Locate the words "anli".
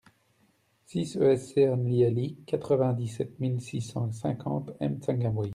1.69-2.01